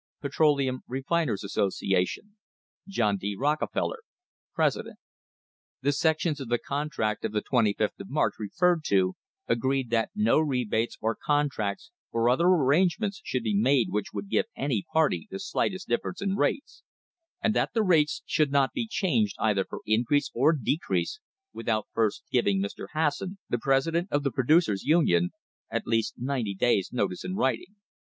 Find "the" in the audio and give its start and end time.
5.83-5.91, 6.49-6.57, 7.33-7.43, 15.29-15.37, 17.75-17.83, 23.49-23.59, 24.23-24.31